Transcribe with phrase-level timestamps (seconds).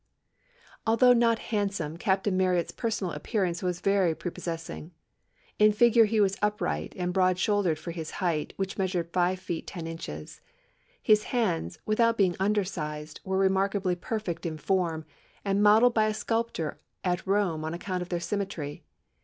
[0.87, 4.93] ]"Although not handsome, Captain Marryat's personal appearance was very prepossessing.
[5.59, 9.67] In figure he was upright, and broad shouldered for his height, which measured five feet
[9.67, 10.41] ten inches.
[11.03, 15.05] His hands, without being under sized, were remarkably perfect in form,
[15.45, 18.83] and modelled by a sculptor at Rome on account of their symmetry.